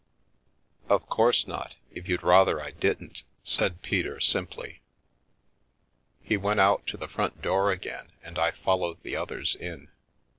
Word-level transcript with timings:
"Of 0.89 1.07
course 1.07 1.45
not, 1.45 1.75
if 1.93 2.09
you'd 2.09 2.23
rather 2.23 2.59
I 2.59 2.71
didn't," 2.71 3.21
said 3.43 3.83
Peter 3.83 4.19
simply. 4.19 4.81
He 6.23 6.37
went 6.37 6.59
out 6.59 6.87
to 6.87 6.97
the 6.97 7.07
front 7.07 7.43
door 7.43 7.71
again 7.71 8.11
and 8.23 8.39
I 8.39 8.49
followed 8.49 9.03
the 9.03 9.15
others 9.15 9.53
in. 9.53 9.89